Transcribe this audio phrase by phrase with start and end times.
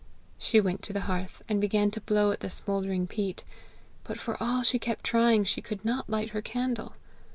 [0.39, 3.43] She went to the hearth, and began to blow at the smouldering peat;
[4.03, 6.95] but, for all she kept trying, she could not light her candle.